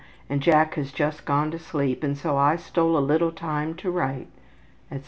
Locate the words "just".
0.91-1.25